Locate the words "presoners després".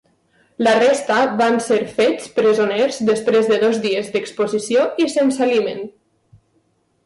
2.39-3.53